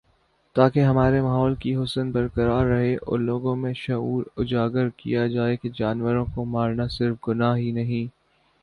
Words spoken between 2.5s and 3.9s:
رہے اور لوگوں میں